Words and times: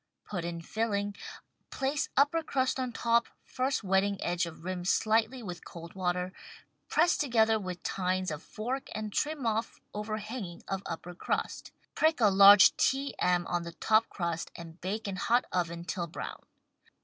Put 0.25 0.43
in 0.43 0.63
filling, 0.63 1.15
place 1.69 2.09
upper 2.17 2.41
crust 2.41 2.79
on 2.79 2.91
top, 2.91 3.27
first 3.43 3.83
wetting 3.83 4.19
edge 4.23 4.47
of 4.47 4.63
rim 4.63 4.83
slightly 4.83 5.43
with 5.43 5.63
cold 5.63 5.93
water, 5.93 6.33
press 6.89 7.15
together 7.15 7.59
with 7.59 7.83
tines 7.83 8.31
of 8.31 8.41
fork 8.41 8.89
and 8.95 9.13
trim 9.13 9.45
off 9.45 9.79
overhanging 9.93 10.63
of 10.67 10.81
upper 10.87 11.13
crust. 11.13 11.71
Prick 11.93 12.19
a 12.19 12.29
large 12.29 12.75
T. 12.77 13.13
M. 13.19 13.45
on 13.45 13.61
the 13.61 13.73
top 13.73 14.09
crust 14.09 14.49
and 14.55 14.81
bake 14.81 15.07
in 15.07 15.17
hot 15.17 15.45
oven 15.51 15.85
till 15.85 16.07
brown. 16.07 16.41